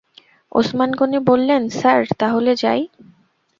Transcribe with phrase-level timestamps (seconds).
[0.51, 2.81] ওসমান গনি বললেন, স্যার, তাহলে যাই।